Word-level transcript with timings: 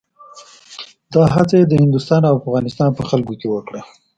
دا 1.13 1.23
هڅه 1.35 1.55
یې 1.59 1.65
د 1.67 1.73
هندوستان 1.83 2.21
او 2.27 2.35
افغانستان 2.41 2.89
په 2.97 3.03
خلکو 3.09 3.33
کې 3.39 3.47
وکړه. 3.51 3.81